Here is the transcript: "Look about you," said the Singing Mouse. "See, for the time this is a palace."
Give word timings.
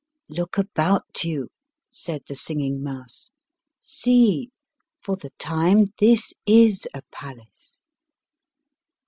"Look 0.29 0.57
about 0.57 1.23
you," 1.23 1.49
said 1.91 2.23
the 2.27 2.35
Singing 2.35 2.81
Mouse. 2.81 3.29
"See, 3.83 4.49
for 4.99 5.15
the 5.15 5.29
time 5.37 5.93
this 5.99 6.33
is 6.47 6.87
a 6.95 7.03
palace." 7.11 7.79